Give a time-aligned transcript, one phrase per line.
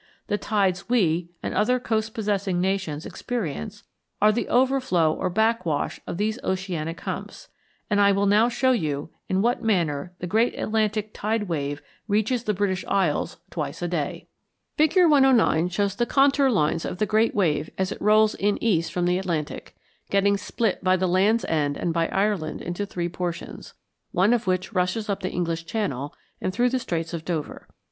[0.29, 3.83] The tides we, and other coast possessing nations, experience
[4.19, 7.49] are the overflow or back wash of these oceanic humps,
[7.87, 12.45] and I will now show you in what manner the great Atlantic tide wave reaches
[12.45, 14.25] the British Isles twice a day.
[14.79, 15.11] [Illustration: FIG.
[15.11, 15.69] 109.
[15.69, 15.69] Co tidal lines.] Fig.
[15.69, 19.05] 109 shows the contour lines of the great wave as it rolls in east from
[19.05, 19.75] the Atlantic,
[20.09, 23.75] getting split by the Land's End and by Ireland into three portions;
[24.11, 26.11] one of which rushes up the English Channel
[26.41, 27.67] and through the Straits of Dover.